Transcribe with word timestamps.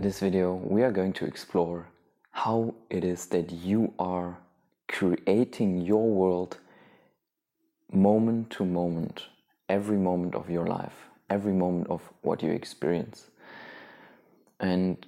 In 0.00 0.04
this 0.04 0.20
video, 0.20 0.54
we 0.54 0.82
are 0.82 0.90
going 0.90 1.12
to 1.12 1.26
explore 1.26 1.86
how 2.30 2.74
it 2.88 3.04
is 3.04 3.26
that 3.26 3.52
you 3.52 3.92
are 3.98 4.38
creating 4.88 5.82
your 5.82 6.08
world 6.08 6.56
moment 7.92 8.48
to 8.52 8.64
moment, 8.64 9.26
every 9.68 9.98
moment 9.98 10.34
of 10.34 10.48
your 10.48 10.66
life, 10.66 10.94
every 11.28 11.52
moment 11.52 11.88
of 11.90 12.00
what 12.22 12.42
you 12.42 12.50
experience. 12.50 13.26
And 14.58 15.04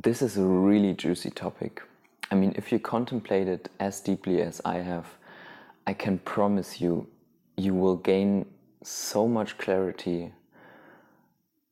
this 0.00 0.22
is 0.22 0.36
a 0.36 0.44
really 0.44 0.94
juicy 0.94 1.30
topic. 1.30 1.82
I 2.30 2.36
mean, 2.36 2.52
if 2.54 2.70
you 2.70 2.78
contemplate 2.78 3.48
it 3.48 3.68
as 3.80 4.00
deeply 4.00 4.42
as 4.42 4.60
I 4.64 4.76
have, 4.76 5.06
I 5.88 5.92
can 5.92 6.18
promise 6.18 6.80
you, 6.80 7.08
you 7.56 7.74
will 7.74 7.96
gain 7.96 8.46
so 8.84 9.26
much 9.26 9.58
clarity 9.58 10.30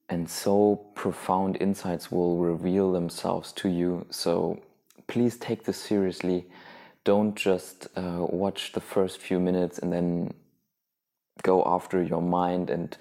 and 0.08 0.28
so 0.28 0.76
profound 0.94 1.56
insights 1.60 2.10
will 2.10 2.38
reveal 2.38 2.92
themselves 2.92 3.52
to 3.52 3.68
you. 3.68 4.06
So 4.10 4.60
please 5.06 5.36
take 5.36 5.64
this 5.64 5.76
seriously. 5.76 6.46
Don't 7.04 7.36
just 7.36 7.88
uh, 7.96 8.26
watch 8.28 8.72
the 8.72 8.80
first 8.80 9.18
few 9.18 9.38
minutes 9.38 9.78
and 9.78 9.92
then 9.92 10.32
go 11.42 11.62
after 11.66 12.02
your 12.02 12.22
mind 12.22 12.70
and 12.70 12.96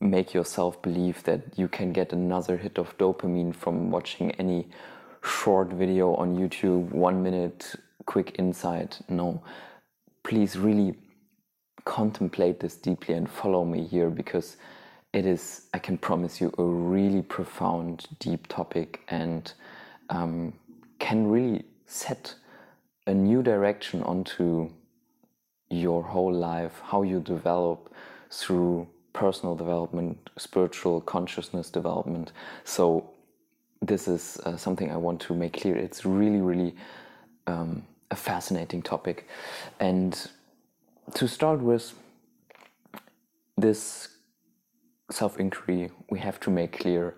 make 0.00 0.34
yourself 0.34 0.80
believe 0.82 1.22
that 1.24 1.58
you 1.58 1.68
can 1.68 1.92
get 1.92 2.12
another 2.12 2.56
hit 2.56 2.78
of 2.78 2.96
dopamine 2.98 3.54
from 3.54 3.90
watching 3.90 4.30
any 4.32 4.68
short 5.22 5.72
video 5.72 6.14
on 6.14 6.36
YouTube, 6.36 6.90
one 6.90 7.22
minute 7.22 7.74
quick 8.06 8.36
insight. 8.38 9.00
No, 9.08 9.42
please 10.22 10.58
really 10.58 10.94
contemplate 11.84 12.60
this 12.60 12.76
deeply 12.76 13.14
and 13.14 13.30
follow 13.30 13.64
me 13.64 13.86
here 13.86 14.10
because 14.10 14.56
it 15.14 15.26
is, 15.26 15.68
I 15.72 15.78
can 15.78 15.96
promise 15.96 16.40
you, 16.40 16.52
a 16.58 16.64
really 16.64 17.22
profound, 17.22 18.06
deep 18.18 18.48
topic 18.48 19.00
and 19.08 19.50
um, 20.10 20.52
can 20.98 21.28
really 21.30 21.64
set 21.86 22.34
a 23.06 23.14
new 23.14 23.42
direction 23.42 24.02
onto 24.02 24.70
your 25.70 26.02
whole 26.02 26.32
life, 26.32 26.80
how 26.82 27.02
you 27.02 27.20
develop 27.20 27.94
through 28.30 28.88
personal 29.12 29.54
development, 29.54 30.30
spiritual 30.36 31.00
consciousness 31.00 31.70
development. 31.70 32.32
So, 32.64 33.10
this 33.80 34.08
is 34.08 34.38
uh, 34.44 34.56
something 34.56 34.90
I 34.90 34.96
want 34.96 35.20
to 35.22 35.34
make 35.34 35.60
clear. 35.60 35.76
It's 35.76 36.04
really, 36.04 36.40
really 36.40 36.74
um, 37.46 37.84
a 38.10 38.16
fascinating 38.16 38.82
topic. 38.82 39.28
And 39.78 40.30
to 41.14 41.28
start 41.28 41.60
with, 41.60 41.92
this 43.56 44.13
self 45.10 45.38
inquiry, 45.38 45.90
we 46.10 46.18
have 46.18 46.40
to 46.40 46.50
make 46.50 46.78
clear 46.80 47.14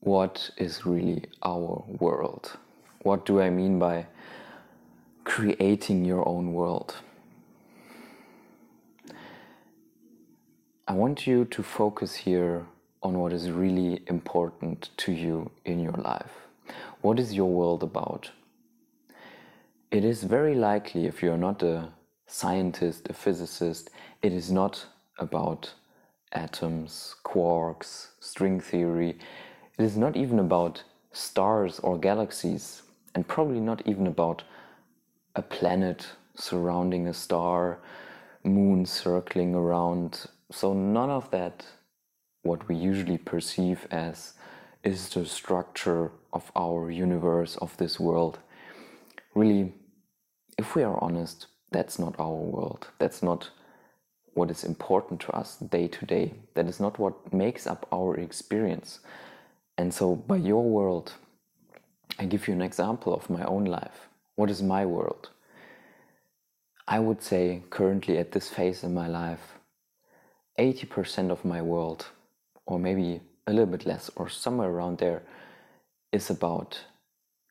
what 0.00 0.50
is 0.56 0.86
really 0.86 1.24
our 1.42 1.84
world. 1.88 2.56
What 3.02 3.24
do 3.24 3.40
I 3.40 3.50
mean 3.50 3.78
by 3.78 4.06
creating 5.24 6.04
your 6.04 6.26
own 6.28 6.52
world? 6.52 6.96
I 10.88 10.92
want 10.92 11.26
you 11.26 11.44
to 11.46 11.62
focus 11.62 12.14
here 12.14 12.66
on 13.02 13.18
what 13.18 13.32
is 13.32 13.50
really 13.50 14.02
important 14.06 14.90
to 14.98 15.12
you 15.12 15.50
in 15.64 15.80
your 15.80 15.92
life. 15.92 16.32
What 17.00 17.18
is 17.18 17.34
your 17.34 17.50
world 17.50 17.82
about? 17.82 18.30
It 19.90 20.04
is 20.04 20.24
very 20.24 20.54
likely, 20.54 21.06
if 21.06 21.22
you're 21.22 21.36
not 21.36 21.62
a 21.62 21.88
scientist, 22.26 23.08
a 23.08 23.12
physicist, 23.12 23.90
it 24.22 24.32
is 24.32 24.50
not 24.50 24.86
about 25.18 25.72
atoms, 26.36 27.16
quarks, 27.24 28.08
string 28.20 28.60
theory. 28.60 29.18
It 29.78 29.82
is 29.82 29.96
not 29.96 30.16
even 30.16 30.38
about 30.38 30.84
stars 31.12 31.80
or 31.80 31.98
galaxies, 31.98 32.82
and 33.14 33.26
probably 33.26 33.60
not 33.60 33.82
even 33.86 34.06
about 34.06 34.44
a 35.34 35.42
planet 35.42 36.06
surrounding 36.34 37.08
a 37.08 37.14
star, 37.14 37.78
moon 38.44 38.84
circling 38.84 39.54
around. 39.54 40.26
So, 40.52 40.72
none 40.72 41.10
of 41.10 41.30
that, 41.30 41.64
what 42.42 42.68
we 42.68 42.76
usually 42.76 43.18
perceive 43.18 43.86
as, 43.90 44.34
is 44.84 45.08
the 45.08 45.24
structure 45.26 46.12
of 46.32 46.52
our 46.54 46.90
universe, 46.90 47.56
of 47.56 47.76
this 47.78 47.98
world. 47.98 48.38
Really, 49.34 49.72
if 50.58 50.76
we 50.76 50.82
are 50.82 51.02
honest, 51.02 51.46
that's 51.72 51.98
not 51.98 52.14
our 52.18 52.40
world. 52.54 52.88
That's 52.98 53.22
not 53.22 53.50
what 54.36 54.50
is 54.50 54.64
important 54.64 55.18
to 55.20 55.32
us 55.32 55.56
day 55.56 55.88
to 55.88 56.04
day. 56.04 56.34
That 56.54 56.66
is 56.66 56.78
not 56.78 56.98
what 56.98 57.32
makes 57.32 57.66
up 57.66 57.86
our 57.90 58.16
experience. 58.16 59.00
And 59.78 59.92
so, 59.92 60.14
by 60.14 60.36
your 60.36 60.62
world, 60.62 61.14
I 62.18 62.26
give 62.26 62.46
you 62.46 62.54
an 62.54 62.62
example 62.62 63.14
of 63.14 63.30
my 63.30 63.44
own 63.44 63.64
life. 63.64 64.08
What 64.34 64.50
is 64.50 64.62
my 64.62 64.84
world? 64.84 65.30
I 66.86 66.98
would 66.98 67.22
say, 67.22 67.62
currently 67.70 68.18
at 68.18 68.32
this 68.32 68.48
phase 68.48 68.84
in 68.84 68.92
my 68.94 69.08
life, 69.08 69.54
80% 70.58 71.30
of 71.30 71.44
my 71.44 71.62
world, 71.62 72.06
or 72.66 72.78
maybe 72.78 73.20
a 73.46 73.52
little 73.52 73.72
bit 73.72 73.86
less, 73.86 74.10
or 74.16 74.28
somewhere 74.28 74.68
around 74.68 74.98
there, 74.98 75.22
is 76.12 76.30
about 76.30 76.80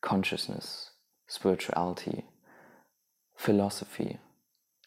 consciousness, 0.01 0.91
spirituality, 1.27 2.25
philosophy, 3.35 4.17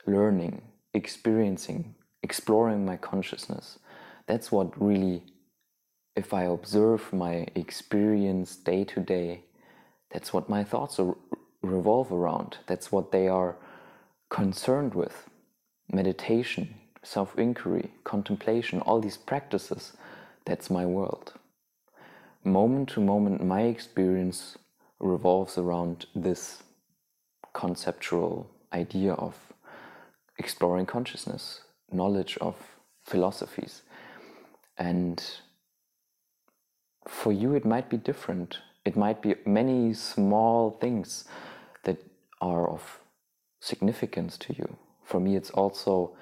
learning, 0.07 0.63
experiencing, 0.99 1.95
exploring 2.23 2.85
my 2.85 2.97
consciousness. 2.97 3.79
That's 4.27 4.53
what 4.53 4.81
really, 4.83 5.23
if 6.15 6.35
I 6.35 6.43
observe 6.45 7.13
my 7.13 7.47
experience 7.55 8.57
day 8.57 8.85
to 8.85 9.01
day, 9.01 9.45
that's 10.11 10.33
what 10.33 10.49
my 10.49 10.65
thoughts 10.65 11.01
revolve 11.63 12.13
around. 12.13 12.59
That's 12.67 12.93
what 12.93 13.13
they 13.13 13.29
are 13.29 13.57
concerned 14.29 14.95
with. 14.95 15.29
Meditation, 15.91 16.75
self 17.03 17.39
inquiry, 17.39 17.91
contemplation, 18.05 18.81
all 18.81 19.01
these 19.01 19.17
practices, 19.17 19.93
that's 20.45 20.69
my 20.71 20.85
world. 20.85 21.33
Moment 22.45 22.91
to 22.91 23.01
moment, 23.01 23.45
my 23.45 23.63
experience 23.63 24.59
revolves 25.01 25.57
around 25.59 26.07
this 26.15 26.63
conceptual 27.53 28.51
idea 28.73 29.13
of 29.15 29.35
exploring 30.39 30.87
consciousness, 30.87 31.63
knowledge 31.91 32.39
of 32.41 32.57
philosophies. 33.05 33.83
And 34.77 35.23
for 37.07 37.33
you, 37.33 37.55
it 37.55 37.65
might 37.65 37.89
be 37.91 37.97
different. 37.97 38.59
It 38.85 38.97
might 38.97 39.21
be 39.23 39.35
many 39.45 39.95
small 39.95 40.71
things 40.81 41.25
that 41.85 41.99
are 42.41 42.69
of 42.69 43.01
significance 43.61 44.39
to 44.39 44.55
you. 44.55 44.77
For 45.05 45.21
me, 45.21 45.37
it's 45.37 45.51
also 45.51 46.13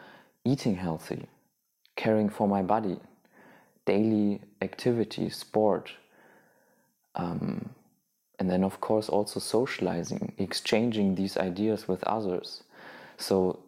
eating 0.44 0.76
healthy, 0.76 1.26
caring 1.96 2.28
for 2.28 2.48
my 2.48 2.62
body, 2.62 2.98
daily 3.84 4.40
activity, 4.62 5.28
sport, 5.28 5.92
um, 7.16 7.70
and 8.38 8.50
then, 8.50 8.62
of 8.62 8.80
course, 8.80 9.08
also 9.08 9.40
socializing, 9.40 10.34
exchanging 10.38 11.14
these 11.14 11.36
ideas 11.36 11.88
with 11.88 12.04
others. 12.04 12.62
So 13.16 13.60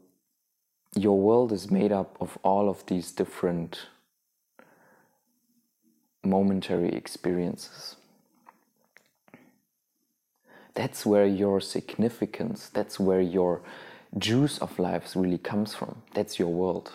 your 1.03 1.19
world 1.19 1.53
is 1.53 1.71
made 1.71 1.93
up 1.93 2.17
of 2.21 2.39
all 2.43 2.69
of 2.69 2.85
these 2.87 3.13
different 3.13 3.87
momentary 6.25 6.91
experiences. 6.91 7.97
That's 10.75 11.05
where 11.05 11.27
your 11.27 11.61
significance, 11.61 12.69
that's 12.69 13.01
where 13.01 13.21
your 13.21 13.63
juice 14.17 14.59
of 14.59 14.79
life 14.79 15.13
really 15.17 15.39
comes 15.39 15.75
from. 15.75 16.03
That's 16.15 16.39
your 16.39 16.53
world. 16.53 16.93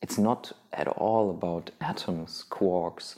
It's 0.00 0.18
not 0.18 0.52
at 0.72 0.88
all 0.88 1.30
about 1.30 1.70
atoms, 1.80 2.44
quarks, 2.50 3.16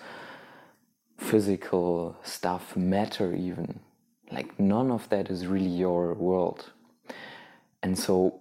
physical 1.18 2.16
stuff, 2.22 2.76
matter, 2.76 3.34
even. 3.34 3.80
Like, 4.30 4.58
none 4.58 4.90
of 4.90 5.08
that 5.10 5.30
is 5.30 5.46
really 5.46 5.68
your 5.68 6.14
world. 6.14 6.72
And 7.82 7.98
so, 7.98 8.40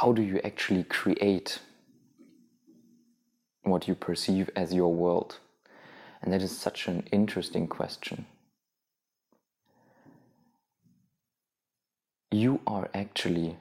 how 0.00 0.12
do 0.12 0.22
you 0.22 0.40
actually 0.42 0.82
create 0.82 1.58
what 3.64 3.86
you 3.86 3.94
perceive 3.94 4.48
as 4.56 4.72
your 4.72 4.94
world? 4.94 5.38
And 6.22 6.32
that 6.32 6.40
is 6.40 6.56
such 6.56 6.88
an 6.88 7.04
interesting 7.12 7.66
question. 7.68 8.24
You 12.30 12.60
are 12.66 12.88
actually 12.94 13.58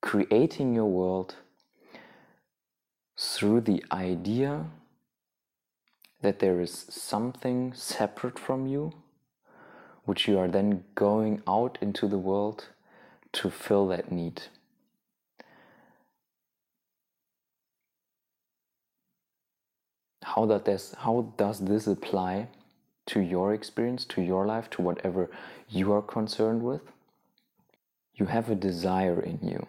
creating 0.00 0.74
your 0.74 0.90
world 0.90 1.36
through 3.16 3.60
the 3.60 3.84
idea 3.92 4.64
that 6.22 6.40
there 6.40 6.60
is 6.60 6.86
something 6.90 7.72
separate 7.72 8.36
from 8.36 8.66
you, 8.66 8.92
which 10.06 10.26
you 10.26 10.40
are 10.40 10.48
then 10.48 10.82
going 10.96 11.40
out 11.46 11.78
into 11.80 12.08
the 12.08 12.18
world 12.18 12.66
to 13.34 13.48
fill 13.48 13.86
that 13.88 14.10
need. 14.10 14.42
How, 20.22 20.46
that 20.46 20.94
how 20.98 21.32
does 21.36 21.60
this 21.60 21.86
apply 21.86 22.48
to 23.06 23.20
your 23.20 23.52
experience, 23.52 24.04
to 24.06 24.22
your 24.22 24.46
life, 24.46 24.70
to 24.70 24.82
whatever 24.82 25.30
you 25.68 25.92
are 25.92 26.02
concerned 26.02 26.62
with, 26.62 26.82
you 28.14 28.26
have 28.26 28.50
a 28.50 28.54
desire 28.54 29.20
in 29.20 29.38
you. 29.42 29.66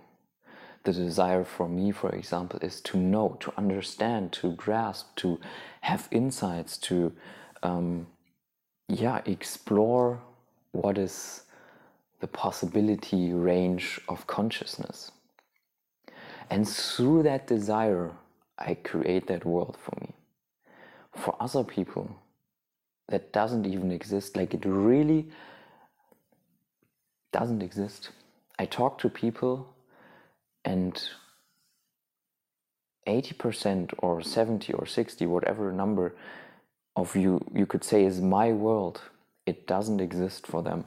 The 0.83 0.93
desire 0.93 1.43
for 1.43 1.67
me, 1.69 1.91
for 1.91 2.09
example, 2.09 2.59
is 2.61 2.81
to 2.81 2.97
know, 2.97 3.37
to 3.39 3.53
understand, 3.57 4.33
to 4.33 4.51
grasp, 4.51 5.15
to 5.17 5.39
have 5.81 6.07
insights, 6.11 6.77
to 6.79 7.13
um, 7.63 8.07
yeah, 8.89 9.21
explore 9.25 10.21
what 10.73 10.97
is 10.97 11.43
the 12.19 12.27
possibility 12.27 13.33
range 13.33 13.99
of 14.09 14.27
consciousness. 14.27 15.11
And 16.49 16.67
through 16.67 17.23
that 17.23 17.47
desire, 17.47 18.11
I 18.57 18.75
create 18.75 19.27
that 19.27 19.45
world 19.45 19.77
for 19.81 19.97
me. 20.01 20.13
For 21.15 21.35
other 21.39 21.63
people, 21.63 22.15
that 23.09 23.31
doesn't 23.31 23.65
even 23.65 23.91
exist. 23.91 24.35
Like 24.35 24.53
it 24.53 24.65
really 24.65 25.27
doesn't 27.31 27.61
exist. 27.61 28.09
I 28.57 28.65
talk 28.65 28.99
to 28.99 29.09
people 29.09 29.73
and 30.63 31.01
80% 33.07 33.93
or 33.97 34.21
70 34.21 34.73
or 34.73 34.85
60, 34.85 35.25
whatever 35.25 35.71
number 35.71 36.15
of 36.95 37.15
you 37.15 37.43
you 37.53 37.65
could 37.65 37.83
say 37.83 38.05
is 38.05 38.21
my 38.21 38.51
world, 38.51 39.01
it 39.45 39.67
doesn't 39.67 39.99
exist 39.99 40.47
for 40.47 40.61
them. 40.61 40.85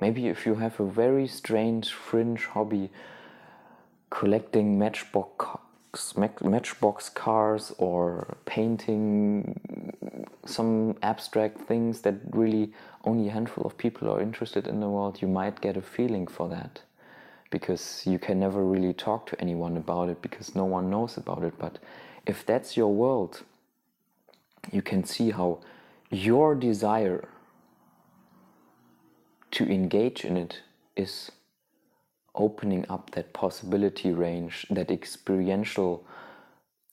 Maybe 0.00 0.26
if 0.28 0.44
you 0.44 0.56
have 0.56 0.80
a 0.80 0.84
very 0.86 1.28
strange 1.28 1.92
fringe 1.92 2.46
hobby 2.46 2.90
collecting 4.10 4.78
matchbox 4.78 5.46
matchbox 6.42 7.08
cars 7.08 7.72
or 7.78 8.36
painting 8.44 9.60
some 10.46 10.96
abstract 11.02 11.60
things 11.62 12.00
that 12.02 12.14
really 12.30 12.72
only 13.04 13.28
a 13.28 13.32
handful 13.32 13.64
of 13.64 13.76
people 13.76 14.10
are 14.10 14.20
interested 14.20 14.66
in 14.66 14.80
the 14.80 14.88
world, 14.88 15.22
you 15.22 15.28
might 15.28 15.60
get 15.60 15.76
a 15.76 15.82
feeling 15.82 16.26
for 16.26 16.48
that 16.48 16.82
because 17.50 18.02
you 18.06 18.18
can 18.18 18.40
never 18.40 18.64
really 18.64 18.92
talk 18.92 19.26
to 19.26 19.40
anyone 19.40 19.76
about 19.76 20.08
it 20.08 20.20
because 20.22 20.54
no 20.54 20.64
one 20.64 20.90
knows 20.90 21.16
about 21.16 21.42
it. 21.42 21.54
But 21.58 21.78
if 22.26 22.44
that's 22.44 22.76
your 22.76 22.92
world, 22.92 23.42
you 24.72 24.82
can 24.82 25.04
see 25.04 25.30
how 25.30 25.60
your 26.10 26.54
desire 26.54 27.28
to 29.52 29.64
engage 29.70 30.24
in 30.24 30.36
it 30.36 30.62
is 30.96 31.30
opening 32.34 32.84
up 32.88 33.10
that 33.12 33.32
possibility 33.32 34.12
range, 34.12 34.66
that 34.70 34.90
experiential 34.90 36.04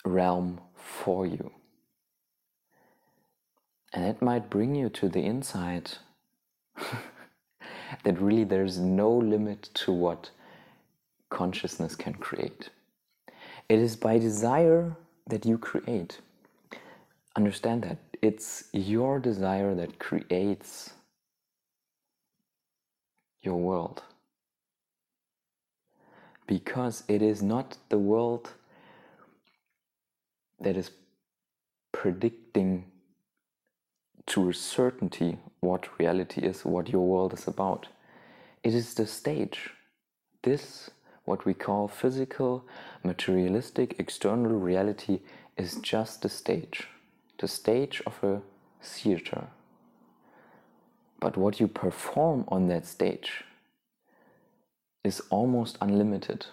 realm 0.05 0.59
for 0.75 1.25
you. 1.25 1.51
And 3.93 4.05
it 4.05 4.21
might 4.21 4.49
bring 4.49 4.75
you 4.75 4.89
to 4.89 5.09
the 5.09 5.21
insight 5.21 5.99
that 8.03 8.21
really 8.21 8.43
there's 8.43 8.77
no 8.77 9.11
limit 9.11 9.69
to 9.73 9.91
what 9.91 10.29
consciousness 11.29 11.95
can 11.95 12.13
create. 12.13 12.69
It 13.67 13.79
is 13.79 13.95
by 13.95 14.17
desire 14.17 14.95
that 15.27 15.45
you 15.45 15.57
create. 15.57 16.19
Understand 17.35 17.83
that 17.83 17.97
it's 18.21 18.65
your 18.73 19.19
desire 19.19 19.73
that 19.75 19.99
creates 19.99 20.91
your 23.41 23.55
world 23.55 24.03
because 26.47 27.03
it 27.07 27.21
is 27.21 27.41
not 27.41 27.77
the 27.89 27.97
world 27.97 28.51
that 30.59 30.77
is 30.77 30.91
predicting 31.91 32.85
to 34.27 34.49
a 34.49 34.53
certainty 34.53 35.38
what 35.59 35.99
reality 35.99 36.41
is, 36.41 36.65
what 36.65 36.89
your 36.89 37.05
world 37.05 37.33
is 37.33 37.47
about. 37.47 37.88
It 38.63 38.73
is 38.73 38.93
the 38.93 39.07
stage. 39.07 39.71
This, 40.43 40.89
what 41.25 41.45
we 41.45 41.53
call 41.53 41.88
physical, 41.88 42.65
materialistic, 43.03 43.95
external 43.99 44.53
reality, 44.53 45.19
is 45.57 45.75
just 45.81 46.21
the 46.21 46.29
stage, 46.29 46.87
the 47.39 47.47
stage 47.47 48.01
of 48.05 48.23
a 48.23 48.41
theater. 48.81 49.47
But 51.19 51.37
what 51.37 51.59
you 51.59 51.67
perform 51.67 52.45
on 52.47 52.67
that 52.67 52.87
stage 52.87 53.44
is 55.03 55.21
almost 55.30 55.77
unlimited. 55.81 56.45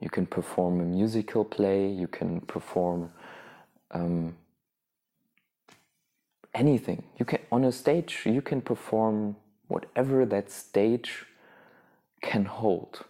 You 0.00 0.08
can 0.10 0.26
perform 0.26 0.80
a 0.80 0.84
musical 0.84 1.44
play, 1.44 1.88
you 1.88 2.08
can 2.08 2.40
perform 2.40 3.12
um, 3.90 4.36
anything. 6.54 7.02
You 7.18 7.24
can 7.24 7.40
on 7.52 7.64
a 7.64 7.72
stage 7.72 8.22
you 8.24 8.42
can 8.42 8.60
perform 8.60 9.36
whatever 9.68 10.24
that 10.26 10.50
stage 10.50 11.26
can 12.22 12.44
hold. 12.44 13.04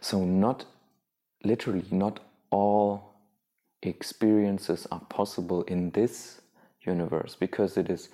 So 0.00 0.24
not 0.24 0.64
literally 1.44 1.84
not 1.90 2.20
all 2.50 3.14
experiences 3.82 4.86
are 4.90 5.00
possible 5.08 5.62
in 5.64 5.90
this 5.90 6.40
universe 6.82 7.36
because 7.38 7.76
it 7.76 7.90
is 7.90 8.08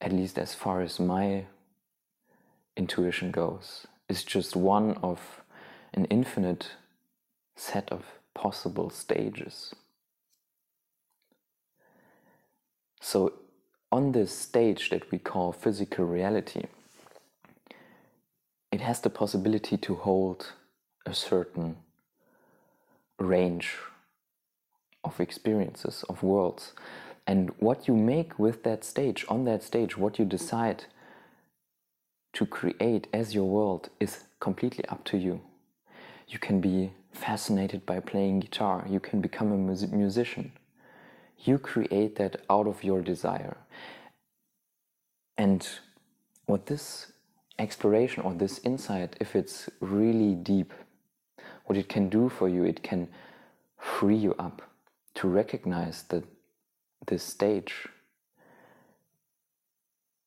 at 0.00 0.12
least 0.12 0.38
as 0.38 0.54
far 0.54 0.82
as 0.82 1.00
my 1.00 1.44
intuition 2.76 3.30
goes, 3.30 3.86
is 4.08 4.22
just 4.24 4.54
one 4.54 4.96
of 5.02 5.42
an 5.94 6.04
infinite 6.06 6.70
set 7.56 7.90
of 7.90 8.04
possible 8.34 8.90
stages. 8.90 9.74
So, 13.00 13.32
on 13.90 14.12
this 14.12 14.36
stage 14.36 14.90
that 14.90 15.10
we 15.10 15.18
call 15.18 15.52
physical 15.52 16.04
reality, 16.04 16.64
it 18.72 18.80
has 18.80 19.00
the 19.00 19.10
possibility 19.10 19.76
to 19.78 19.94
hold 19.94 20.52
a 21.06 21.14
certain 21.14 21.76
range 23.18 23.76
of 25.04 25.20
experiences, 25.20 26.04
of 26.08 26.22
worlds. 26.22 26.72
And 27.26 27.50
what 27.58 27.88
you 27.88 27.94
make 27.94 28.38
with 28.38 28.62
that 28.62 28.84
stage, 28.84 29.24
on 29.28 29.44
that 29.44 29.62
stage, 29.62 29.98
what 29.98 30.18
you 30.18 30.24
decide 30.24 30.84
to 32.34 32.46
create 32.46 33.08
as 33.12 33.34
your 33.34 33.48
world 33.48 33.88
is 33.98 34.24
completely 34.40 34.84
up 34.88 35.04
to 35.04 35.16
you. 35.16 35.40
You 36.28 36.38
can 36.38 36.60
be 36.60 36.92
fascinated 37.12 37.86
by 37.86 38.00
playing 38.00 38.40
guitar, 38.40 38.84
you 38.88 39.00
can 39.00 39.20
become 39.20 39.52
a 39.52 39.56
mus- 39.56 39.90
musician. 39.90 40.52
You 41.44 41.58
create 41.58 42.16
that 42.16 42.42
out 42.48 42.66
of 42.66 42.84
your 42.84 43.02
desire. 43.02 43.56
And 45.38 45.66
what 46.46 46.66
this 46.66 47.12
exploration 47.58 48.22
or 48.22 48.34
this 48.34 48.60
insight, 48.64 49.16
if 49.20 49.34
it's 49.34 49.68
really 49.80 50.34
deep, 50.34 50.72
what 51.66 51.76
it 51.78 51.88
can 51.88 52.08
do 52.08 52.28
for 52.28 52.48
you, 52.48 52.64
it 52.64 52.82
can 52.82 53.08
free 53.78 54.16
you 54.16 54.34
up 54.38 54.62
to 55.14 55.28
recognize 55.28 56.02
that 56.04 56.24
this 57.06 57.22
stage 57.22 57.88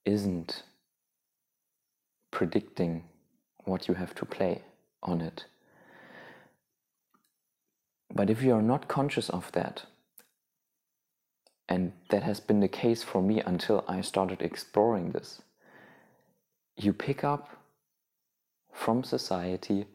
isn't 0.06 0.64
predicting 2.32 3.04
what 3.66 3.88
you 3.88 3.94
have 3.94 4.16
to 4.16 4.26
play 4.26 4.62
on 5.04 5.22
it. 5.22 5.46
But 8.14 8.30
if 8.30 8.42
you 8.42 8.54
are 8.54 8.62
not 8.62 8.88
conscious 8.88 9.30
of 9.30 9.52
that, 9.52 9.86
and 11.68 11.94
that 12.10 12.24
has 12.24 12.40
been 12.40 12.60
the 12.60 12.68
case 12.68 13.04
for 13.04 13.22
me 13.22 13.42
until 13.42 13.86
I 13.88 14.02
started 14.02 14.42
exploring 14.42 15.12
this, 15.12 15.42
you 16.76 16.94
pick 16.94 17.24
up 17.24 17.58
from 18.74 19.04
society 19.04 19.86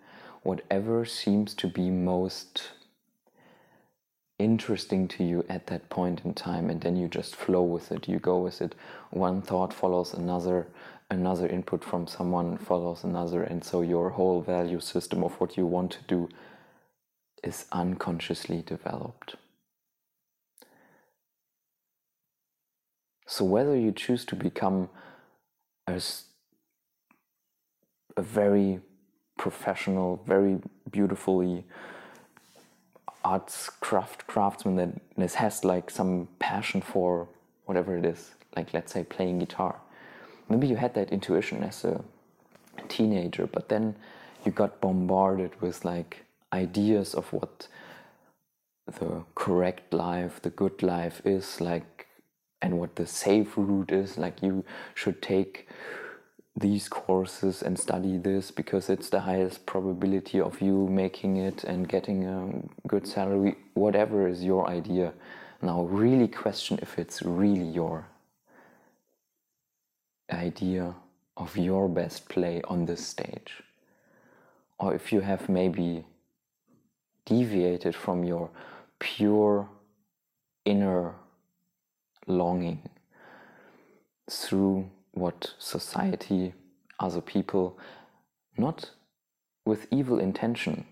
whatever 0.42 1.04
seems 1.04 1.54
to 1.54 1.66
be 1.66 1.90
most 1.90 2.73
interesting 4.44 5.08
to 5.08 5.24
you 5.24 5.44
at 5.48 5.66
that 5.68 5.88
point 5.88 6.20
in 6.24 6.34
time 6.34 6.70
and 6.70 6.80
then 6.80 6.96
you 6.96 7.08
just 7.08 7.34
flow 7.34 7.62
with 7.62 7.90
it. 7.90 8.08
You 8.08 8.18
go 8.18 8.38
with 8.38 8.60
it. 8.60 8.74
One 9.10 9.42
thought 9.42 9.72
follows 9.72 10.14
another 10.14 10.66
another 11.10 11.46
input 11.46 11.84
from 11.84 12.06
someone 12.06 12.56
follows 12.56 13.04
another 13.04 13.42
and 13.42 13.62
so 13.62 13.82
your 13.82 14.10
whole 14.10 14.40
value 14.40 14.80
system 14.80 15.22
of 15.22 15.32
what 15.40 15.56
you 15.56 15.66
want 15.66 15.90
to 15.92 16.02
do 16.08 16.28
is 17.42 17.66
unconsciously 17.72 18.62
developed. 18.62 19.36
So 23.26 23.44
whether 23.44 23.76
you 23.76 23.92
choose 23.92 24.24
to 24.26 24.36
become 24.36 24.88
a, 25.86 26.00
a 28.16 28.22
very 28.22 28.80
professional 29.36 30.22
very 30.26 30.58
beautifully 30.90 31.64
arts 33.24 33.70
craft 33.80 34.26
craftsman 34.26 34.76
that 34.76 35.34
has 35.34 35.64
like 35.64 35.90
some 35.90 36.28
passion 36.38 36.80
for 36.80 37.26
whatever 37.64 37.96
it 37.96 38.04
is 38.04 38.32
like 38.56 38.72
let's 38.74 38.92
say 38.92 39.02
playing 39.02 39.38
guitar 39.38 39.76
maybe 40.48 40.66
you 40.66 40.76
had 40.76 40.94
that 40.94 41.10
intuition 41.10 41.62
as 41.62 41.84
a 41.84 42.00
teenager 42.88 43.46
but 43.46 43.68
then 43.68 43.96
you 44.44 44.52
got 44.52 44.80
bombarded 44.80 45.50
with 45.60 45.84
like 45.84 46.24
ideas 46.52 47.14
of 47.14 47.32
what 47.32 47.68
the 48.86 49.24
correct 49.34 49.92
life, 49.92 50.40
the 50.42 50.50
good 50.50 50.82
life 50.82 51.20
is 51.24 51.60
like, 51.60 52.06
and 52.60 52.78
what 52.78 52.96
the 52.96 53.06
safe 53.06 53.56
route 53.56 53.90
is. 53.90 54.18
Like, 54.18 54.42
you 54.42 54.64
should 54.94 55.22
take 55.22 55.68
these 56.56 56.88
courses 56.88 57.62
and 57.62 57.78
study 57.78 58.16
this 58.16 58.50
because 58.50 58.88
it's 58.88 59.10
the 59.10 59.20
highest 59.20 59.66
probability 59.66 60.40
of 60.40 60.60
you 60.60 60.86
making 60.88 61.36
it 61.36 61.64
and 61.64 61.88
getting 61.88 62.24
a 62.24 62.88
good 62.88 63.06
salary, 63.06 63.56
whatever 63.74 64.28
is 64.28 64.44
your 64.44 64.68
idea. 64.68 65.12
Now, 65.60 65.82
really 65.82 66.28
question 66.28 66.78
if 66.80 66.98
it's 66.98 67.22
really 67.22 67.66
your 67.66 68.06
idea 70.30 70.94
of 71.36 71.56
your 71.56 71.88
best 71.88 72.28
play 72.28 72.62
on 72.68 72.86
this 72.86 73.04
stage. 73.04 73.62
Or 74.78 74.94
if 74.94 75.12
you 75.12 75.20
have 75.20 75.48
maybe 75.48 76.04
deviated 77.26 77.96
from 77.96 78.24
your 78.24 78.50
pure 78.98 79.68
inner 80.64 81.14
longing 82.26 82.82
through 84.30 84.88
what 85.14 85.54
society, 85.58 86.54
other 87.00 87.20
people, 87.20 87.78
not 88.56 88.90
with 89.64 89.86
evil 89.90 90.18
intention, 90.18 90.86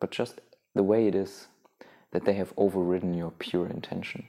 but 0.00 0.10
just 0.10 0.40
the 0.74 0.82
way 0.82 1.06
it 1.06 1.14
is, 1.14 1.48
that 2.12 2.24
they 2.24 2.34
have 2.34 2.52
overridden 2.56 3.14
your 3.14 3.30
pure 3.32 3.66
intention. 3.66 4.26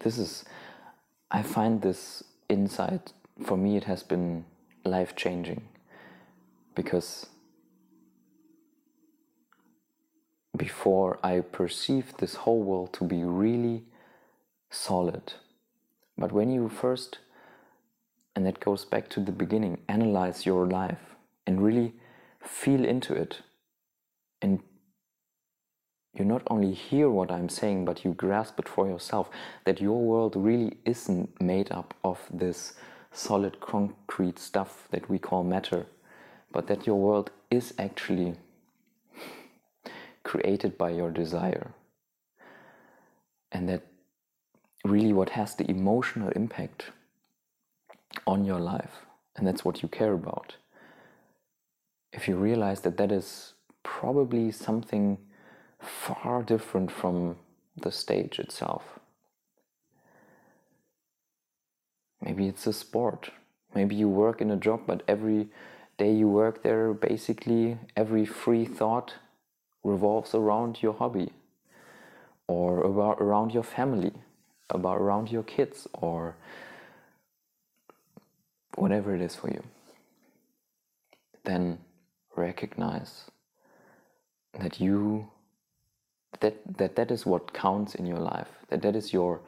This 0.00 0.18
is, 0.18 0.44
I 1.30 1.42
find 1.42 1.80
this 1.82 2.22
insight, 2.48 3.12
for 3.42 3.56
me, 3.56 3.76
it 3.76 3.84
has 3.84 4.02
been 4.02 4.44
life 4.84 5.16
changing 5.16 5.62
because 6.74 7.26
before 10.64 11.18
I 11.22 11.40
perceived 11.40 12.12
this 12.18 12.36
whole 12.36 12.62
world 12.62 12.94
to 12.94 13.04
be 13.04 13.22
really 13.22 13.82
solid. 14.70 15.34
But 16.16 16.32
when 16.32 16.50
you 16.50 16.70
first, 16.70 17.18
and 18.34 18.46
that 18.46 18.60
goes 18.60 18.86
back 18.86 19.10
to 19.10 19.20
the 19.20 19.38
beginning, 19.42 19.82
analyze 19.90 20.46
your 20.46 20.66
life 20.66 21.04
and 21.46 21.60
really 21.60 21.92
feel 22.40 22.82
into 22.82 23.12
it, 23.12 23.42
and 24.40 24.60
you 26.14 26.24
not 26.24 26.42
only 26.46 26.72
hear 26.72 27.10
what 27.10 27.30
I'm 27.30 27.50
saying, 27.50 27.84
but 27.84 28.02
you 28.02 28.12
grasp 28.14 28.58
it 28.58 28.68
for 28.68 28.88
yourself 28.88 29.28
that 29.66 29.82
your 29.82 30.00
world 30.00 30.34
really 30.34 30.78
isn't 30.86 31.28
made 31.42 31.70
up 31.72 31.92
of 32.02 32.18
this 32.32 32.72
solid 33.12 33.60
concrete 33.60 34.38
stuff 34.38 34.88
that 34.92 35.10
we 35.10 35.18
call 35.18 35.44
matter, 35.44 35.84
but 36.52 36.68
that 36.68 36.86
your 36.86 36.96
world 36.96 37.30
is 37.50 37.74
actually 37.78 38.36
created 40.24 40.76
by 40.76 40.90
your 40.90 41.10
desire. 41.10 41.72
And 43.52 43.68
that 43.68 43.82
really 44.84 45.12
what 45.12 45.30
has 45.30 45.54
the 45.54 45.70
emotional 45.70 46.30
impact 46.30 46.90
on 48.26 48.44
your 48.44 48.60
life, 48.60 49.06
and 49.36 49.46
that's 49.46 49.64
what 49.64 49.82
you 49.82 49.88
care 49.88 50.12
about. 50.12 50.56
If 52.12 52.28
you 52.28 52.36
realize 52.36 52.80
that 52.80 52.96
that 52.96 53.12
is 53.12 53.54
probably 53.82 54.50
something 54.50 55.18
far 55.80 56.42
different 56.42 56.90
from 56.90 57.36
the 57.76 57.90
stage 57.90 58.38
itself. 58.38 58.98
Maybe 62.22 62.46
it's 62.46 62.66
a 62.66 62.72
sport. 62.72 63.30
Maybe 63.74 63.94
you 63.94 64.08
work 64.08 64.40
in 64.40 64.50
a 64.50 64.56
job, 64.56 64.82
but 64.86 65.02
every 65.06 65.48
day 65.98 66.12
you 66.12 66.28
work 66.28 66.62
there, 66.62 66.94
basically 66.94 67.78
every 67.96 68.24
free 68.24 68.64
thought 68.64 69.14
revolves 69.84 70.34
around 70.34 70.82
your 70.82 70.94
hobby 70.94 71.32
or 72.48 72.82
about 72.82 73.20
around 73.20 73.52
your 73.52 73.62
family, 73.62 74.12
about 74.70 74.98
around 74.98 75.30
your 75.30 75.42
kids 75.42 75.86
or 75.92 76.36
whatever 78.76 79.14
it 79.14 79.20
is 79.20 79.34
for 79.36 79.48
you. 79.48 79.62
Then 81.44 81.78
recognize 82.36 83.30
that 84.58 84.80
you 84.80 85.28
that 86.40 86.56
that 86.78 86.96
that 86.96 87.10
is 87.10 87.26
what 87.26 87.52
counts 87.52 87.94
in 87.94 88.06
your 88.06 88.18
life 88.18 88.48
that 88.68 88.82
that 88.82 88.96
is 88.96 89.12
your 89.12 89.40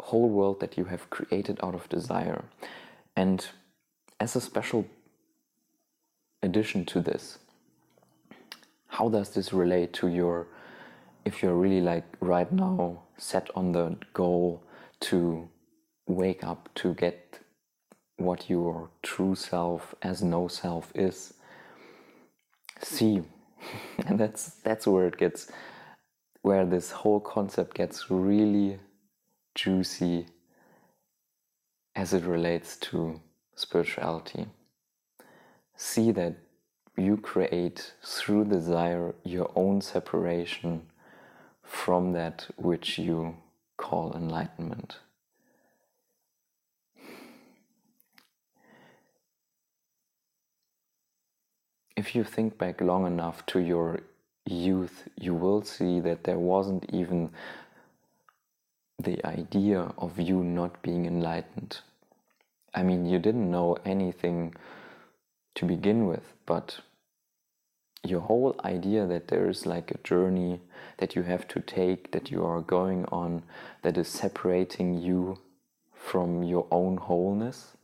whole 0.00 0.28
world 0.28 0.60
that 0.60 0.76
you 0.78 0.84
have 0.86 1.10
created 1.10 1.58
out 1.62 1.74
of 1.74 1.88
desire 1.88 2.44
and 3.16 3.48
as 4.18 4.34
a 4.34 4.40
special 4.40 4.86
addition 6.42 6.84
to 6.84 7.00
this 7.00 7.38
how 9.00 9.08
does 9.08 9.30
this 9.30 9.54
relate 9.54 9.94
to 9.94 10.08
your 10.08 10.46
if 11.24 11.42
you're 11.42 11.54
really 11.54 11.80
like 11.80 12.04
right 12.20 12.52
now 12.52 13.02
set 13.16 13.48
on 13.54 13.72
the 13.72 13.96
goal 14.12 14.62
to 15.00 15.48
wake 16.06 16.44
up 16.44 16.68
to 16.74 16.92
get 16.92 17.40
what 18.18 18.50
your 18.50 18.90
true 19.02 19.34
self 19.34 19.94
as 20.02 20.22
no 20.22 20.48
self 20.48 20.92
is? 20.94 21.32
See 22.82 23.22
and 24.06 24.20
that's 24.20 24.56
that's 24.66 24.86
where 24.86 25.06
it 25.06 25.16
gets 25.16 25.50
where 26.42 26.66
this 26.66 26.90
whole 26.90 27.20
concept 27.20 27.74
gets 27.76 28.10
really 28.10 28.78
juicy 29.54 30.26
as 31.96 32.12
it 32.12 32.24
relates 32.24 32.76
to 32.76 33.18
spirituality. 33.54 34.46
See 35.74 36.12
that 36.12 36.34
you 37.00 37.16
create 37.16 37.94
through 38.04 38.44
desire 38.44 39.14
your 39.24 39.50
own 39.56 39.80
separation 39.80 40.82
from 41.62 42.12
that 42.12 42.46
which 42.56 42.98
you 42.98 43.36
call 43.76 44.12
enlightenment. 44.14 44.98
If 51.96 52.14
you 52.14 52.24
think 52.24 52.58
back 52.58 52.80
long 52.80 53.06
enough 53.06 53.44
to 53.46 53.60
your 53.60 54.00
youth, 54.46 55.08
you 55.16 55.34
will 55.34 55.62
see 55.62 56.00
that 56.00 56.24
there 56.24 56.38
wasn't 56.38 56.86
even 56.92 57.30
the 58.98 59.24
idea 59.24 59.92
of 59.98 60.18
you 60.18 60.42
not 60.42 60.82
being 60.82 61.06
enlightened. 61.06 61.80
I 62.74 62.82
mean, 62.82 63.06
you 63.06 63.18
didn't 63.18 63.50
know 63.50 63.76
anything 63.84 64.54
to 65.56 65.64
begin 65.64 66.06
with, 66.06 66.32
but 66.46 66.80
your 68.02 68.20
whole 68.20 68.58
idea 68.64 69.06
that 69.06 69.28
there 69.28 69.48
is 69.48 69.66
like 69.66 69.90
a 69.90 69.98
journey 69.98 70.60
that 70.98 71.14
you 71.14 71.22
have 71.22 71.46
to 71.48 71.60
take, 71.60 72.12
that 72.12 72.30
you 72.30 72.44
are 72.44 72.60
going 72.60 73.04
on, 73.06 73.42
that 73.82 73.96
is 73.98 74.08
separating 74.08 75.00
you 75.00 75.38
from 75.94 76.42
your 76.42 76.66
own 76.70 76.96
wholeness, 76.96 77.76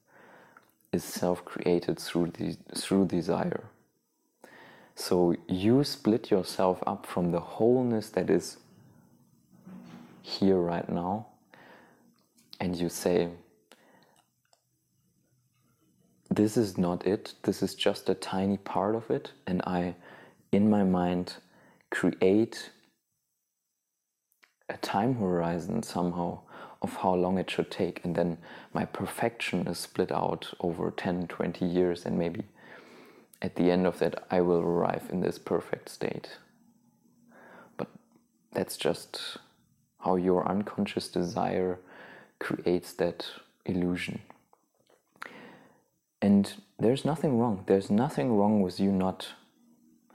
is 0.92 1.04
self-created 1.04 1.98
through 1.98 2.30
the, 2.38 2.56
through 2.74 3.06
desire. 3.06 3.64
So 4.94 5.36
you 5.46 5.84
split 5.84 6.30
yourself 6.30 6.82
up 6.86 7.04
from 7.04 7.30
the 7.30 7.40
wholeness 7.40 8.08
that 8.10 8.30
is 8.30 8.56
here 10.22 10.56
right 10.58 10.88
now, 10.88 11.26
and 12.58 12.74
you 12.74 12.88
say, 12.88 13.28
this 16.30 16.56
is 16.56 16.76
not 16.76 17.06
it. 17.06 17.34
This 17.44 17.62
is 17.62 17.74
just 17.74 18.08
a 18.08 18.14
tiny 18.14 18.56
part 18.56 18.94
of 18.94 19.10
it. 19.10 19.32
And 19.46 19.62
I, 19.62 19.94
in 20.52 20.70
my 20.70 20.84
mind, 20.84 21.34
create 21.90 22.70
a 24.68 24.76
time 24.78 25.14
horizon 25.16 25.82
somehow 25.82 26.40
of 26.82 26.96
how 26.96 27.14
long 27.14 27.38
it 27.38 27.50
should 27.50 27.70
take. 27.70 28.04
And 28.04 28.14
then 28.14 28.38
my 28.74 28.84
perfection 28.84 29.66
is 29.66 29.78
split 29.78 30.12
out 30.12 30.52
over 30.60 30.90
10, 30.90 31.28
20 31.28 31.64
years. 31.64 32.04
And 32.04 32.18
maybe 32.18 32.44
at 33.40 33.56
the 33.56 33.70
end 33.70 33.86
of 33.86 33.98
that, 33.98 34.26
I 34.30 34.40
will 34.40 34.60
arrive 34.60 35.08
in 35.10 35.20
this 35.20 35.38
perfect 35.38 35.88
state. 35.88 36.38
But 37.76 37.88
that's 38.52 38.76
just 38.76 39.38
how 40.00 40.16
your 40.16 40.48
unconscious 40.48 41.08
desire 41.08 41.78
creates 42.38 42.92
that 42.94 43.26
illusion. 43.64 44.20
And 46.20 46.52
there's 46.78 47.04
nothing 47.04 47.38
wrong. 47.38 47.64
There's 47.66 47.90
nothing 47.90 48.36
wrong 48.36 48.62
with 48.62 48.80
you 48.80 48.90
not 48.92 49.28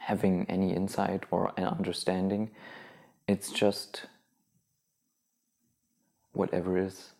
having 0.01 0.45
any 0.49 0.73
insight 0.73 1.23
or 1.29 1.53
an 1.57 1.63
understanding. 1.63 2.49
It's 3.27 3.51
just 3.51 4.07
whatever 6.33 6.77
is. 6.77 7.11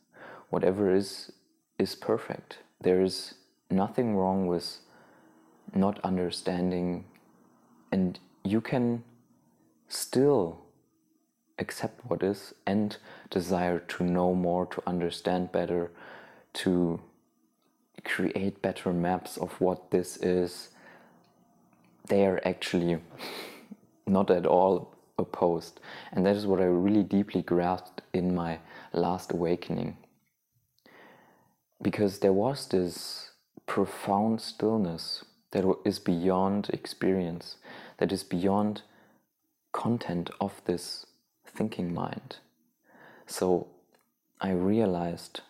Whatever 0.50 0.94
is, 0.94 1.32
is 1.78 1.96
perfect. 1.96 2.58
There 2.82 3.02
is 3.02 3.36
nothing 3.70 4.16
wrong 4.16 4.48
with 4.48 4.80
not 5.74 6.00
understanding, 6.04 7.06
and 7.92 8.20
you 8.44 8.60
can 8.60 9.04
still 9.88 10.62
accept 11.60 12.02
what 12.10 12.24
is 12.24 12.54
and 12.66 12.98
desire 13.30 13.80
to 13.80 14.04
know 14.04 14.34
more, 14.34 14.66
to 14.66 14.82
understand 14.88 15.52
better, 15.52 15.92
to 16.54 17.00
create 18.04 18.62
better 18.62 18.92
maps 18.92 19.38
of 19.38 19.62
what 19.62 19.92
this 19.92 20.18
is, 20.18 20.70
they 22.08 22.26
are 22.26 22.42
actually 22.46 23.00
not 24.08 24.30
at 24.30 24.46
all 24.46 24.96
opposed. 25.18 25.80
And 26.12 26.26
that 26.26 26.36
is 26.36 26.48
what 26.48 26.60
I 26.60 26.66
really 26.66 27.04
deeply 27.04 27.42
grasped 27.42 28.02
in 28.14 28.36
my 28.36 28.60
last 28.94 29.32
awakening. 29.32 29.98
Because 31.82 32.20
there 32.20 32.34
was 32.34 32.68
this 32.68 33.32
profound 33.66 34.42
stillness 34.42 35.24
that 35.52 35.66
is 35.86 36.00
beyond 36.00 36.70
experience, 36.72 37.58
that 37.98 38.12
is 38.12 38.24
beyond 38.24 38.82
content 39.72 40.30
of 40.40 40.62
this 40.66 41.06
thinking 41.46 41.94
mind. 41.94 42.38
So 43.26 43.68
I 44.40 44.52
realized 44.52 45.42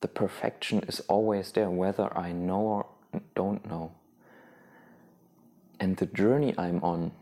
the 0.00 0.08
perfection 0.08 0.80
is 0.88 1.00
always 1.00 1.52
there, 1.52 1.70
whether 1.70 2.16
I 2.16 2.32
know 2.32 2.60
or 2.60 2.86
don't 3.34 3.66
know. 3.66 3.92
And 5.80 5.96
the 5.96 6.04
journey 6.04 6.54
I'm 6.58 6.84
on, 6.84 7.12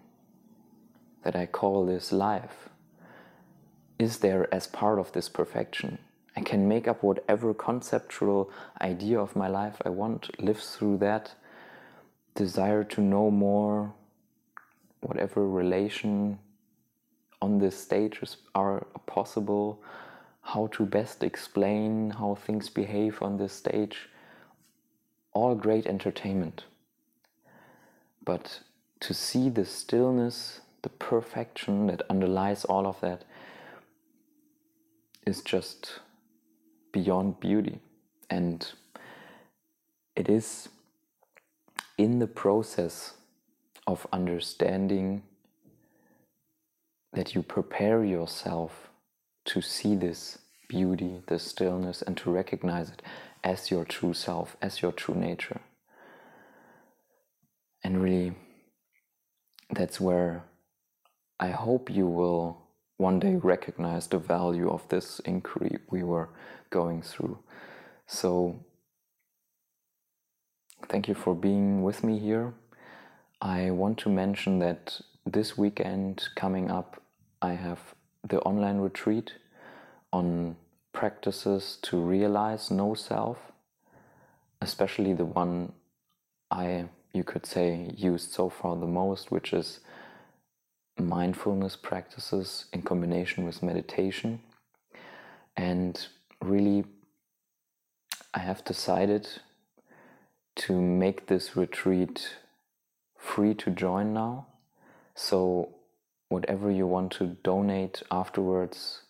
that 1.23 1.37
I 1.37 1.47
call 1.47 1.87
this 1.87 2.11
life, 2.11 2.69
is 4.01 4.19
there 4.19 4.53
as 4.53 4.67
part 4.67 4.99
of 4.99 5.13
this 5.13 5.29
perfection. 5.29 5.99
I 6.37 6.41
can 6.41 6.67
make 6.67 6.89
up 6.89 7.05
whatever 7.05 7.55
conceptual 7.55 8.51
idea 8.81 9.21
of 9.21 9.37
my 9.37 9.47
life 9.47 9.81
I 9.85 9.91
want, 9.91 10.41
live 10.43 10.59
through 10.59 10.99
that, 10.99 11.35
desire 12.35 12.83
to 12.83 13.01
know 13.01 13.31
more, 13.31 13.95
whatever 15.01 15.49
relation 15.49 16.41
on 17.41 17.59
this 17.59 17.79
stage 17.79 18.21
are 18.57 18.87
possible, 19.07 19.81
how 20.43 20.67
to 20.73 20.85
best 20.85 21.23
explain 21.23 22.11
how 22.11 22.35
things 22.35 22.69
behave 22.69 23.23
on 23.23 23.37
this 23.37 23.53
stage. 23.53 24.09
All 25.33 25.55
great 25.55 25.87
entertainment. 25.87 26.65
But 28.29 28.61
to 29.01 29.15
see 29.15 29.49
the 29.49 29.65
stillness, 29.65 30.61
the 30.83 30.91
perfection 30.91 31.87
that 31.87 32.03
underlies 32.11 32.67
all 32.67 32.87
of 32.87 33.01
that 33.01 33.25
is 35.27 35.41
just 35.41 36.01
beyond 36.93 37.41
beauty. 37.41 37.81
And 38.29 38.71
it 40.15 40.29
is 40.29 40.69
in 41.97 42.19
the 42.19 42.27
process 42.27 43.15
of 43.87 44.07
understanding 44.13 45.23
that 47.15 47.35
you 47.35 47.43
prepare 47.43 48.05
yourself 48.05 48.91
to 49.47 49.63
see 49.63 49.97
this 49.97 50.37
beauty, 50.69 51.23
this 51.29 51.45
stillness, 51.45 52.03
and 52.03 52.15
to 52.19 52.31
recognize 52.31 52.91
it 52.91 53.01
as 53.43 53.71
your 53.71 53.87
true 53.87 54.13
self, 54.13 54.55
as 54.61 54.83
your 54.83 54.93
true 54.93 55.15
nature. 55.15 55.63
And 57.85 58.03
really, 58.03 58.35
that's 59.71 60.01
where 60.01 60.45
I 61.39 61.49
hope 61.51 61.91
you 61.91 62.07
will 62.07 62.69
one 62.97 63.21
day 63.21 63.37
recognize 63.37 64.09
the 64.09 64.19
value 64.19 64.69
of 64.69 64.89
this 64.89 65.21
inquiry 65.21 65.79
we 65.91 66.03
were 66.03 66.29
going 66.71 67.03
through. 67.03 67.39
So, 68.07 68.59
thank 70.89 71.07
you 71.07 71.15
for 71.15 71.35
being 71.35 71.83
with 71.83 72.03
me 72.03 72.19
here. 72.19 72.55
I 73.41 73.71
want 73.71 73.99
to 73.99 74.09
mention 74.09 74.59
that 74.59 75.01
this 75.25 75.57
weekend 75.57 76.29
coming 76.35 76.71
up, 76.71 77.01
I 77.41 77.53
have 77.53 77.95
the 78.29 78.41
online 78.41 78.79
retreat 78.79 79.35
on 80.13 80.57
practices 80.93 81.79
to 81.83 81.97
realize 81.99 82.71
no 82.71 82.95
self, 82.95 83.39
especially 84.61 85.13
the 85.13 85.25
one 85.25 85.73
I, 86.51 86.87
you 87.13 87.25
could 87.25 87.47
say, 87.47 87.91
used 87.97 88.33
so 88.33 88.49
far 88.49 88.77
the 88.77 88.87
most, 88.87 89.31
which 89.31 89.53
is 89.53 89.81
mindfulness 90.99 91.77
practices 91.77 92.67
in 92.73 92.83
combination 92.83 93.45
with 93.45 93.63
meditation. 93.63 94.41
And 95.57 96.07
really, 96.43 96.85
I 98.35 98.41
have 98.41 98.65
decided 98.65 99.29
to 100.57 100.81
make 100.81 101.27
this 101.27 101.57
retreat 101.57 102.37
free 103.17 103.55
to 103.55 103.71
join 103.71 104.13
now. 104.13 104.47
So, 105.15 105.75
whatever 106.29 106.71
you 106.71 106.87
want 106.87 107.13
to 107.13 107.37
donate 107.43 108.03
afterwards 108.11 109.03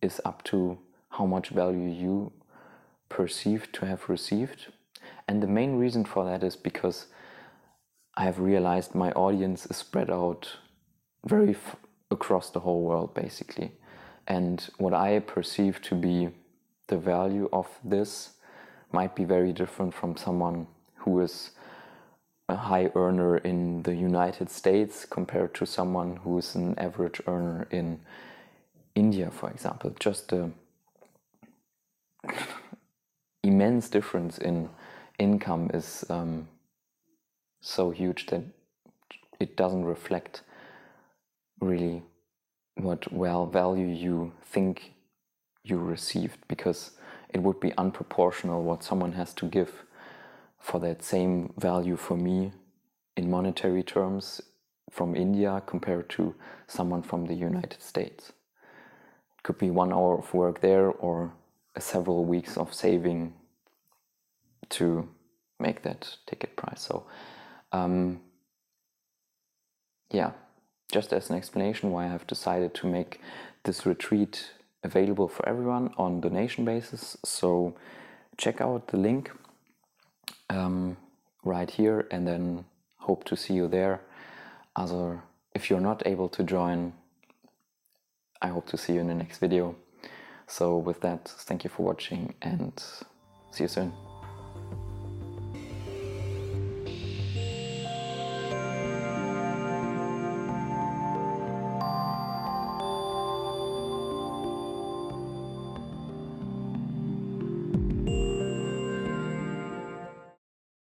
is 0.00 0.20
up 0.24 0.42
to 0.44 0.78
how 1.10 1.26
much 1.26 1.48
value 1.48 1.90
you 1.90 2.32
perceive 3.08 3.72
to 3.72 3.86
have 3.86 4.08
received. 4.08 4.66
And 5.28 5.42
the 5.42 5.48
main 5.48 5.76
reason 5.76 6.04
for 6.04 6.24
that 6.24 6.42
is 6.44 6.56
because 6.56 7.06
I 8.16 8.24
have 8.24 8.38
realized 8.38 8.94
my 8.94 9.12
audience 9.12 9.66
is 9.66 9.76
spread 9.76 10.10
out 10.10 10.58
very 11.24 11.56
across 12.10 12.50
the 12.50 12.60
whole 12.60 12.82
world, 12.82 13.14
basically. 13.14 13.72
And 14.26 14.68
what 14.78 14.94
I 14.94 15.18
perceive 15.18 15.82
to 15.82 15.94
be 15.94 16.30
the 16.88 16.98
value 16.98 17.48
of 17.52 17.66
this 17.84 18.34
might 18.92 19.14
be 19.16 19.24
very 19.24 19.52
different 19.52 19.94
from 19.94 20.16
someone 20.16 20.68
who 20.98 21.20
is 21.20 21.50
a 22.48 22.56
high 22.56 22.90
earner 22.94 23.38
in 23.38 23.82
the 23.82 23.94
United 23.94 24.48
States 24.50 25.04
compared 25.04 25.52
to 25.54 25.66
someone 25.66 26.16
who 26.16 26.38
is 26.38 26.54
an 26.54 26.78
average 26.78 27.20
earner 27.26 27.66
in 27.70 28.00
India, 28.94 29.30
for 29.30 29.50
example. 29.50 29.92
Just 29.98 30.32
immense 33.42 33.88
difference 33.88 34.38
in 34.38 34.68
income 35.18 35.70
is 35.72 36.04
um, 36.10 36.48
so 37.60 37.90
huge 37.90 38.26
that 38.26 38.42
it 39.40 39.56
doesn't 39.56 39.84
reflect 39.84 40.42
really 41.60 42.02
what 42.76 43.10
well 43.12 43.46
value 43.46 43.86
you 43.86 44.32
think 44.42 44.92
you 45.64 45.78
received 45.78 46.38
because 46.48 46.92
it 47.30 47.42
would 47.42 47.58
be 47.60 47.70
unproportional 47.72 48.62
what 48.62 48.84
someone 48.84 49.12
has 49.12 49.34
to 49.34 49.46
give 49.46 49.84
for 50.58 50.80
that 50.80 51.02
same 51.02 51.52
value 51.58 51.96
for 51.96 52.16
me 52.16 52.52
in 53.16 53.30
monetary 53.30 53.82
terms 53.82 54.40
from 54.90 55.16
India 55.16 55.62
compared 55.66 56.08
to 56.08 56.34
someone 56.66 57.02
from 57.02 57.26
the 57.26 57.34
United 57.34 57.82
States. 57.82 58.32
It 59.36 59.42
could 59.42 59.58
be 59.58 59.70
one 59.70 59.92
hour 59.92 60.18
of 60.18 60.32
work 60.32 60.60
there 60.60 60.90
or 60.90 61.32
several 61.78 62.24
weeks 62.24 62.56
of 62.56 62.72
saving 62.72 63.34
to 64.70 65.08
make 65.58 65.82
that 65.82 66.16
ticket 66.26 66.56
price. 66.56 66.82
So, 66.82 67.06
um, 67.72 68.20
yeah, 70.10 70.32
just 70.92 71.12
as 71.12 71.30
an 71.30 71.36
explanation 71.36 71.90
why 71.90 72.04
I 72.04 72.08
have 72.08 72.26
decided 72.26 72.74
to 72.74 72.86
make 72.86 73.20
this 73.64 73.86
retreat 73.86 74.50
available 74.82 75.28
for 75.28 75.48
everyone 75.48 75.92
on 75.96 76.20
donation 76.20 76.64
basis. 76.64 77.16
So, 77.24 77.74
check 78.36 78.60
out 78.60 78.88
the 78.88 78.98
link 78.98 79.30
um, 80.50 80.96
right 81.44 81.70
here 81.70 82.06
and 82.10 82.26
then 82.26 82.64
hope 82.98 83.24
to 83.24 83.36
see 83.36 83.54
you 83.54 83.68
there. 83.68 84.00
Other, 84.74 85.22
if 85.54 85.70
you're 85.70 85.80
not 85.80 86.02
able 86.06 86.28
to 86.30 86.42
join, 86.42 86.92
I 88.42 88.48
hope 88.48 88.66
to 88.68 88.76
see 88.76 88.94
you 88.94 89.00
in 89.00 89.08
the 89.08 89.14
next 89.14 89.38
video. 89.38 89.74
So 90.46 90.76
with 90.76 91.00
that, 91.00 91.28
thank 91.28 91.64
you 91.64 91.70
for 91.70 91.82
watching 91.84 92.34
and 92.42 92.72
see 93.50 93.64
you 93.64 93.68
soon. 93.68 94.05